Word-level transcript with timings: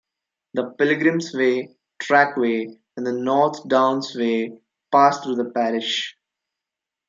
The 0.55 0.71
Pilgrims' 0.79 1.31
Way 1.35 1.75
trackway 1.99 2.75
and 2.97 3.05
the 3.05 3.11
North 3.11 3.67
Downs 3.69 4.15
Way 4.15 4.59
pass 4.91 5.19
through 5.23 5.35
the 5.35 5.51
parish. 5.51 6.17